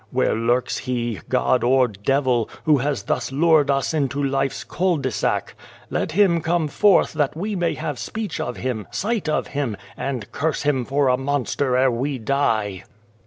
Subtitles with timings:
[0.09, 5.11] Where lurks he god or devil who has thus lured us into life's cul de
[5.11, 5.53] sac?
[5.91, 10.31] Let him come forth that we may have speech of him, sight of him, and
[10.31, 12.83] curse him for a monster ere we die."